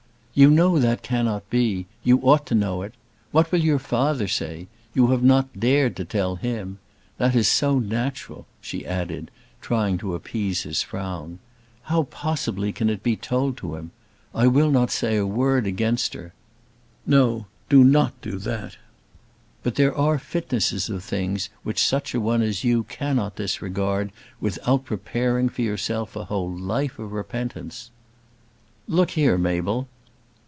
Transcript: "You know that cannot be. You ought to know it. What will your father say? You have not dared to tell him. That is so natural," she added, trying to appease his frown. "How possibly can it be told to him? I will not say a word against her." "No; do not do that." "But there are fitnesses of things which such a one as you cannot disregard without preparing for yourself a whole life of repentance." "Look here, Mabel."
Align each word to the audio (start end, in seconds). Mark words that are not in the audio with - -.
"You 0.33 0.49
know 0.49 0.79
that 0.79 1.03
cannot 1.03 1.47
be. 1.49 1.87
You 2.05 2.19
ought 2.21 2.45
to 2.45 2.55
know 2.55 2.83
it. 2.83 2.93
What 3.33 3.51
will 3.51 3.59
your 3.59 3.79
father 3.79 4.29
say? 4.29 4.67
You 4.93 5.07
have 5.07 5.21
not 5.21 5.59
dared 5.59 5.97
to 5.97 6.05
tell 6.05 6.37
him. 6.37 6.79
That 7.17 7.35
is 7.35 7.49
so 7.49 7.79
natural," 7.79 8.45
she 8.61 8.85
added, 8.85 9.29
trying 9.59 9.97
to 9.97 10.15
appease 10.15 10.63
his 10.63 10.81
frown. 10.83 11.39
"How 11.83 12.03
possibly 12.03 12.71
can 12.71 12.89
it 12.89 13.03
be 13.03 13.17
told 13.17 13.57
to 13.57 13.75
him? 13.75 13.91
I 14.33 14.47
will 14.47 14.71
not 14.71 14.89
say 14.89 15.17
a 15.17 15.25
word 15.27 15.67
against 15.67 16.13
her." 16.13 16.31
"No; 17.05 17.47
do 17.67 17.83
not 17.83 18.19
do 18.21 18.37
that." 18.39 18.77
"But 19.63 19.75
there 19.75 19.93
are 19.95 20.17
fitnesses 20.17 20.89
of 20.89 21.03
things 21.03 21.49
which 21.63 21.83
such 21.85 22.13
a 22.15 22.21
one 22.21 22.41
as 22.41 22.63
you 22.63 22.83
cannot 22.85 23.35
disregard 23.35 24.13
without 24.39 24.85
preparing 24.85 25.49
for 25.49 25.61
yourself 25.61 26.15
a 26.15 26.23
whole 26.23 26.49
life 26.53 26.97
of 26.99 27.11
repentance." 27.11 27.91
"Look 28.87 29.11
here, 29.11 29.37
Mabel." 29.37 29.89